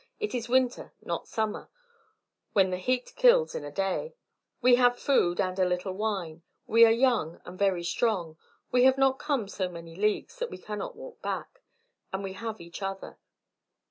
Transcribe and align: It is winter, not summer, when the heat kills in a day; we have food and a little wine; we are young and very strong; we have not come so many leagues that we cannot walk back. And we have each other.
It 0.19 0.33
is 0.33 0.49
winter, 0.49 0.93
not 1.03 1.27
summer, 1.27 1.69
when 2.53 2.71
the 2.71 2.79
heat 2.79 3.13
kills 3.15 3.53
in 3.53 3.63
a 3.63 3.69
day; 3.71 4.15
we 4.59 4.73
have 4.77 4.97
food 4.97 5.39
and 5.39 5.59
a 5.59 5.63
little 5.63 5.91
wine; 5.93 6.41
we 6.65 6.83
are 6.85 6.89
young 6.91 7.39
and 7.45 7.59
very 7.59 7.83
strong; 7.83 8.39
we 8.71 8.83
have 8.85 8.97
not 8.97 9.19
come 9.19 9.47
so 9.47 9.69
many 9.69 9.93
leagues 9.95 10.39
that 10.39 10.49
we 10.49 10.57
cannot 10.57 10.95
walk 10.95 11.21
back. 11.21 11.61
And 12.11 12.23
we 12.23 12.33
have 12.33 12.59
each 12.59 12.81
other. 12.81 13.19